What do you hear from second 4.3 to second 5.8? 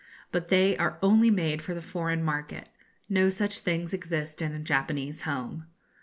in a Japanese home.